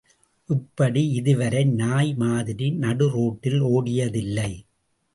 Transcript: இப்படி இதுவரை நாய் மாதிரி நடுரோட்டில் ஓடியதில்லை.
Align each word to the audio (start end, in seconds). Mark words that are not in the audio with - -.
இப்படி 0.49 1.09
இதுவரை 1.11 1.63
நாய் 1.65 2.13
மாதிரி 2.13 2.71
நடுரோட்டில் 2.79 3.59
ஓடியதில்லை. 3.59 4.51